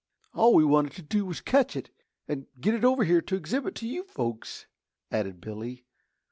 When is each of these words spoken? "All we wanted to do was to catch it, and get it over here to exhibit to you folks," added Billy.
"All 0.33 0.55
we 0.55 0.65
wanted 0.65 0.93
to 0.93 1.03
do 1.03 1.27
was 1.27 1.37
to 1.37 1.43
catch 1.43 1.75
it, 1.75 1.91
and 2.27 2.47
get 2.59 2.73
it 2.73 2.83
over 2.83 3.03
here 3.03 3.21
to 3.21 3.35
exhibit 3.35 3.75
to 3.75 3.87
you 3.87 4.03
folks," 4.03 4.65
added 5.11 5.39
Billy. 5.39 5.85